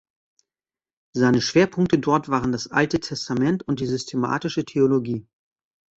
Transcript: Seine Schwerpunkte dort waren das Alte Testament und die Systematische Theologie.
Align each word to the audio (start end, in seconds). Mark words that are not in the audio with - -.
Seine 1.13 1.41
Schwerpunkte 1.41 1.99
dort 1.99 2.27
waren 2.27 2.51
das 2.51 2.67
Alte 2.71 2.99
Testament 3.01 3.61
und 3.67 3.81
die 3.81 3.85
Systematische 3.85 4.65
Theologie. 4.65 5.27